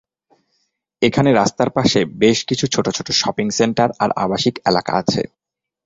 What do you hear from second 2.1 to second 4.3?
বেশ কিছু ছোট ছোট শপিং সেন্টার আর